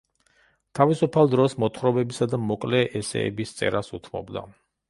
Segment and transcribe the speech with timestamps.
[0.79, 4.49] თავისუფალ დროს მოთხრობებისა და მოკლე ესსეების წერას უთმობდა.